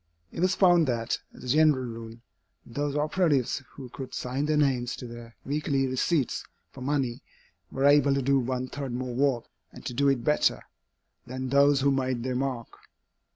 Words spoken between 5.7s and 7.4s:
receipts for money,